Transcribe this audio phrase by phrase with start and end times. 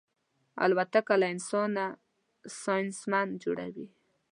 [0.63, 1.85] الوتکه له انسانه
[2.61, 3.87] ساینسمن جوړوي.